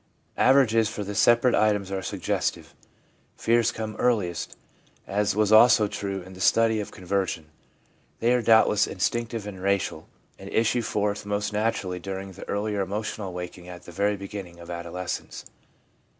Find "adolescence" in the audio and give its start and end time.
14.71-15.45